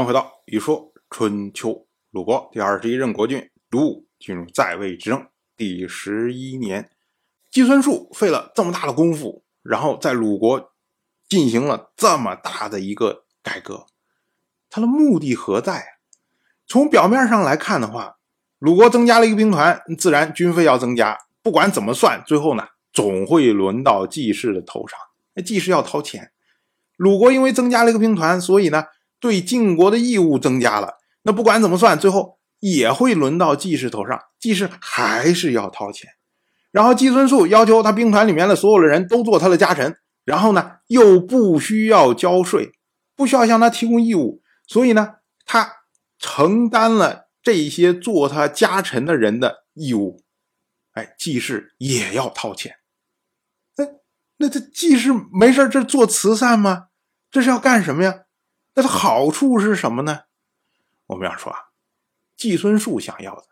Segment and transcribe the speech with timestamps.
[0.00, 1.68] 欢回到《一说春秋》，
[2.10, 5.26] 鲁国第二十一任国君鲁武进入在位执政
[5.58, 6.88] 第十一年，
[7.50, 10.72] 季孙树费了这么大的功夫，然后在鲁国
[11.28, 13.84] 进行了这么大的一个改革，
[14.70, 15.84] 他的目的何在？
[16.66, 18.16] 从表面上来看的话，
[18.58, 21.18] 鲁国增加了一个兵团，自然军费要增加。
[21.42, 24.98] 不管怎么算，最后呢，总会轮到季氏的头上。
[25.34, 26.32] 那季氏要掏钱，
[26.96, 28.84] 鲁国因为增加了一个兵团，所以呢。
[29.20, 34.18] 对晋国的义务增加了，那不管怎么算，最后也会轮到季氏头上。
[34.40, 36.10] 季氏还是要掏钱，
[36.70, 42.72] 然后季孙宿要求他兵团里面的所有的人都做他的家臣，然后呢又不需要交税，
[43.14, 45.70] 不需要向他提供义务，所以呢他
[46.18, 50.22] 承担了这些做他家臣的人的义务。
[50.92, 52.76] 哎，季氏也要掏钱。
[53.76, 53.86] 哎，
[54.38, 56.86] 那这季氏没事这做慈善吗？
[57.30, 58.22] 这是要干什么呀？
[58.80, 60.20] 那它好处是什么呢？
[61.08, 61.58] 我们要说啊，
[62.34, 63.44] 季孙树想要的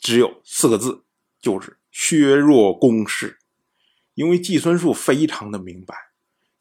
[0.00, 1.04] 只有四个字，
[1.40, 3.38] 就是削弱公室。
[4.14, 5.94] 因为季孙树非常的明白，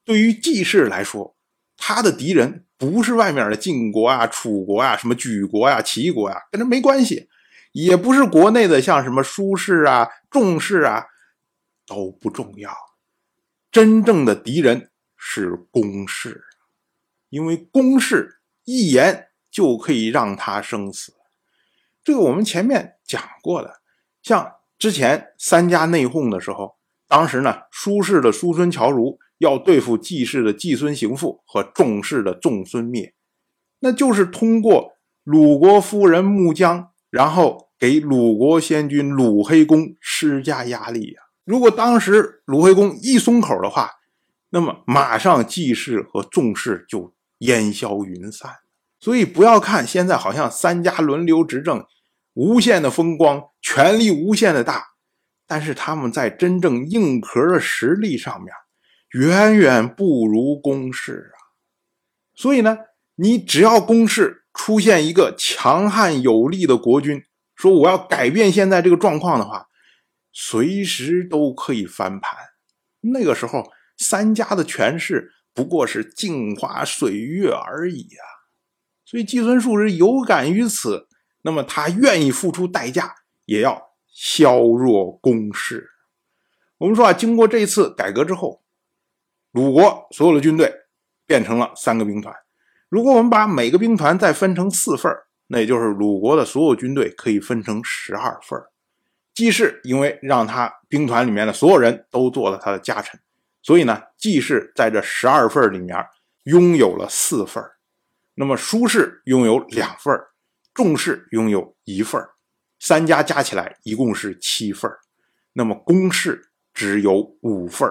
[0.05, 1.35] 对于季氏来说，
[1.75, 7.27] 他的敌人不是外面的晋国啊、楚国啊、什么莒国呀、齐国呀，跟他没关系；
[7.71, 11.07] 也不是国内的像什么舒氏啊、仲氏啊，
[11.87, 12.71] 都不重要。
[13.71, 16.43] 真正的敌人是公室。
[17.29, 21.13] 因为公事一言就可以让他生死，
[22.03, 23.81] 这个我们前面讲过的。
[24.21, 26.75] 像之前三家内讧的时候，
[27.07, 33.13] 当时呢，舒氏的叔孙侨如要对付季氏的季孙行父和仲氏的仲孙灭，
[33.79, 41.23] 那就是通过鲁国夫人穆姜，然后给鲁国先君鲁黑公施加压力呀。
[41.43, 43.91] 如果当时鲁黑公一松口的话，
[44.49, 47.13] 那么马上季氏和仲氏就。
[47.39, 48.55] 烟消云散，
[48.99, 51.85] 所以不要看现在好像三家轮流执政，
[52.33, 54.83] 无限的风光，权力无限的大，
[55.45, 58.51] 但是他们在真正硬壳的实力上面，
[59.11, 61.37] 远远不如公室啊。
[62.33, 62.77] 所以呢，
[63.15, 67.23] 你只要公室出现一个强悍有力的国君，
[67.55, 69.67] 说我要改变现在这个状况的话，
[70.33, 72.37] 随时都可以翻盘。
[73.01, 73.63] 那个时候，
[73.97, 75.33] 三家的权势。
[75.57, 78.53] 不过是镜花水月而已啊，
[79.03, 81.07] 所以季孙树是有感于此，
[81.41, 85.89] 那么他愿意付出代价，也要削弱攻势。
[86.77, 88.61] 我们说啊，经过这次改革之后，
[89.51, 90.71] 鲁国所有的军队
[91.25, 92.35] 变成了三个兵团。
[92.87, 95.11] 如果我们把每个兵团再分成四份
[95.47, 98.61] 那也就是鲁国的所有军队可以分成十二份
[99.33, 103.19] 季氏因为让他兵团里面的所有人都做了他的家臣。
[103.63, 105.95] 所以呢，季氏在这十二份里面
[106.43, 107.63] 拥有了四份
[108.33, 110.13] 那么舒氏拥有两份
[110.73, 112.21] 仲氏拥有一份
[112.79, 114.91] 三家加起来一共是七份
[115.53, 117.89] 那么公氏只有五份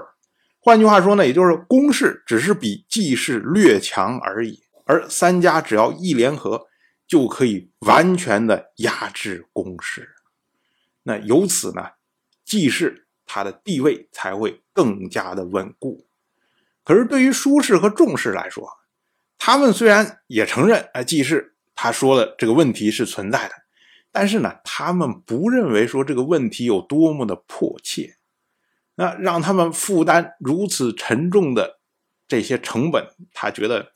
[0.61, 6.67] 换句话说呢，也就是公氏只是比季氏略强而已，而三家只要一联合，
[7.07, 10.11] 就可以完全的压制公氏。
[11.05, 11.93] 那由此呢，
[12.45, 13.05] 季氏。
[13.29, 16.07] 他的地位才会更加的稳固。
[16.87, 18.65] 可是对于舒氏和仲氏来说，
[19.39, 23.55] 他们虽然也承认，哎，季氏他说的这个问题是存在的，
[24.13, 28.19] 但是呢，他们不认为说这个问题有多么的迫切。
[28.95, 31.81] 那让他们负担如此沉重的
[32.29, 33.05] 这些成本，
[33.35, 33.91] 他觉得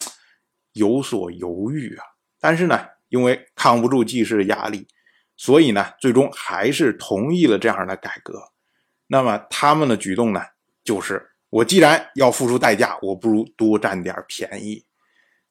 [0.72, 2.04] 有所犹豫啊。
[2.40, 4.88] 但是呢，因为扛不住季氏的压力，
[5.36, 8.50] 所以呢，最终还是同意了这样的改革。
[9.06, 10.42] 那么他们的举动呢，
[10.82, 14.84] 就是我既然要付出代价，我不如多占点便宜。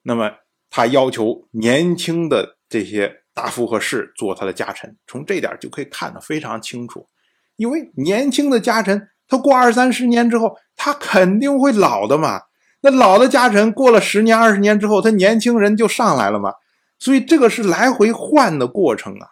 [0.02, 0.32] 那么
[0.70, 7.08] 他要求年轻的这些大夫和士做他的家臣，从这点就可以看得非常清楚。
[7.56, 12.42] 因为年轻的家臣，他过二三十年之后，他肯定会老的嘛。
[12.82, 16.54] 那老的家臣过了十年、二十年之后，他年轻人就上来了嘛。
[16.98, 19.28] 所以这个是来回换的过程啊。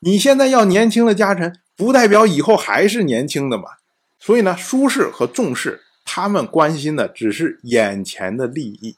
[0.00, 1.60] 你现在要年轻的家臣。
[1.78, 3.62] 不代表以后还是年轻的嘛，
[4.18, 5.80] 所以呢，舒适和重视
[6.20, 8.96] 他们关心的只是眼前的利益，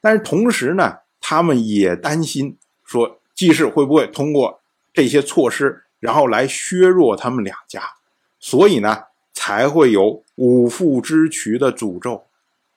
[0.00, 4.62] 但是同时呢，他们也担心说季氏会不会通过
[4.94, 7.82] 这些措施，然后来削弱他们两家，
[8.40, 9.02] 所以呢，
[9.34, 12.24] 才会有五父之渠的诅咒，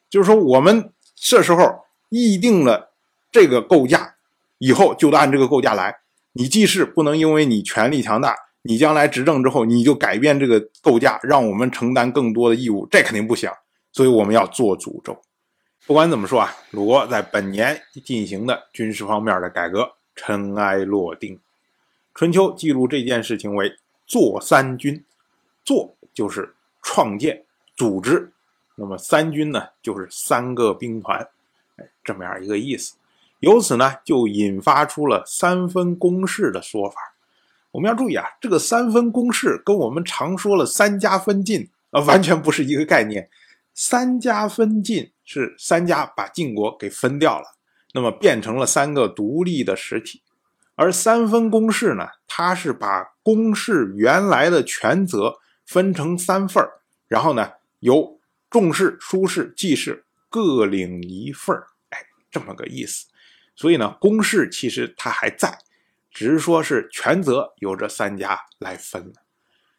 [0.10, 2.92] 就是说我们这时候议定了
[3.32, 4.16] 这个构架，
[4.58, 6.00] 以后就按这个构架来，
[6.34, 8.36] 你季氏不能因为你权力强大。
[8.64, 13.50] 你将来执政之后，你就改变这个构架，让我们承担更多的义务，这肯定不行。
[13.92, 15.22] 所以我们要做诅咒。
[15.86, 21.40] 不管怎么说啊，鲁国在本年进行的军事方面的改革尘埃落定。
[22.14, 23.76] 春秋记录这件事情为
[24.06, 25.04] “做三军
[25.66, 26.54] ”，“做”就是
[26.84, 27.44] 创建、
[27.76, 28.32] 组织，
[28.76, 31.28] 那么“三军”呢，就是三个兵团，
[31.78, 32.96] 哎，这么样一个意思。
[33.40, 37.16] 由此呢，就引发出了三分公式的说法。
[37.72, 43.30] 我们要注意啊，这个三分公式跟我们常说了三家分晋啊，完全不是一个概念。
[43.82, 47.56] 三家分晋是三家把晋国给分掉了，
[47.94, 50.22] 那么变成了三个独立的实体。
[50.76, 55.36] 而三分公式呢，它是把公式原来的权责
[55.66, 62.00] 分成三份儿，然后呢，由仲士、叔士、季氏各领一份儿，哎，
[62.30, 63.06] 这么个意思。
[63.56, 65.58] 所以呢，公式其实它还在，
[66.12, 69.14] 只是说是权责由这三家来分了。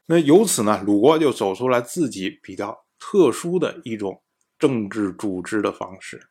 [0.06, 4.23] 那由此呢，鲁国就走出了自己比较特殊的一种
[4.58, 6.29] 政治组织的方式。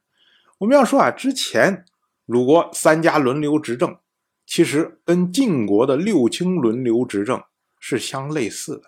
[0.59, 1.83] 我们要说啊，之前
[2.25, 3.97] 鲁国三家轮流执政，
[4.45, 7.43] 其实跟晋国的六卿轮流执政
[7.79, 8.83] 是相类似的，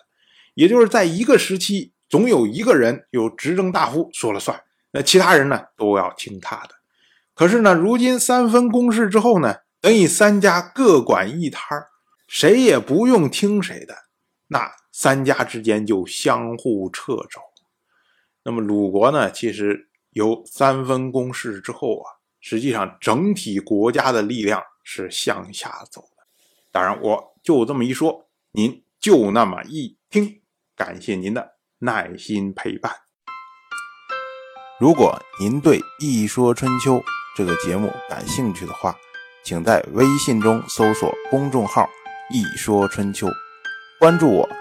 [0.54, 6.76] 也就是在一个时期，总有一个人有执政大夫说了算，那其他人呢都要听他的。
[7.34, 11.88] 可是呢，如今三分公式之后呢，等于三家各管一摊儿，
[12.28, 13.96] 谁也不用听谁的，
[14.48, 17.42] 那三家之间就相互掣肘。
[18.44, 22.10] 那么鲁国呢，其实由三分公势之后啊，
[22.40, 26.24] 实际上整体国家的力量是向下走的。
[26.72, 30.42] 当然，我就这么一说，您就那么一听，
[30.76, 32.92] 感谢您的耐心陪伴。
[34.80, 36.96] 如果您对《一说春秋》
[37.38, 38.96] 这个节目感兴趣的话，
[39.44, 41.88] 请在微信中搜索公众号
[42.34, 43.28] “一说春秋”，
[44.00, 44.61] 关注我。